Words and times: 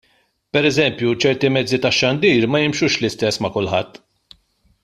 Pereżempju 0.55 1.11
ċertu 1.25 1.51
mezzi 1.57 1.79
tax-xandir 1.85 2.49
ma 2.55 2.65
jimxux 2.65 2.99
l-istess 3.01 3.41
ma' 3.45 3.55
kulħadd. 3.59 4.05